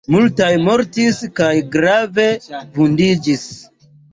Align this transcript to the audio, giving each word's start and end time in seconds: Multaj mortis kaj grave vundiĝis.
Multaj 0.13 0.47
mortis 0.67 1.19
kaj 1.41 1.51
grave 1.77 2.27
vundiĝis. 2.81 3.45